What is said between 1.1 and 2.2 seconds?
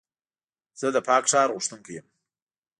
ښار غوښتونکی یم.